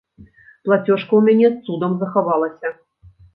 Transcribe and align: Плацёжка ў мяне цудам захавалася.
Плацёжка 0.67 1.11
ў 1.17 1.19
мяне 1.27 1.47
цудам 1.67 1.93
захавалася. 2.01 2.73